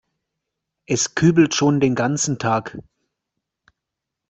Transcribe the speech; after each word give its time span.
Es 0.87 1.13
kübelt 1.13 1.53
schon 1.53 1.79
den 1.79 1.93
ganzen 1.93 2.39
Tag. 2.39 2.75